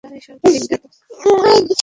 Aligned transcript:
আল্লাহই 0.03 0.21
সর্বাধিক 0.27 0.63
জ্ঞাত। 0.63 0.83